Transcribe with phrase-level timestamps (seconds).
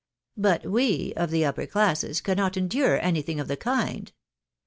[0.35, 4.11] But we, of the upper classes, cannot endure anything of the kind.